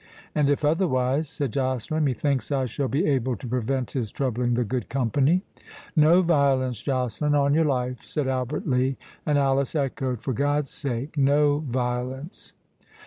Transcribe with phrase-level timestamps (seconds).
[0.33, 4.63] "And if otherwise," said Joceline, "methinks I shall be able to prevent his troubling the
[4.63, 5.43] good company."
[5.95, 11.19] "No violence, Joceline, on your life," said Albert Lee; and Alice echoed, "For God's sake,
[11.19, 12.53] no violence!"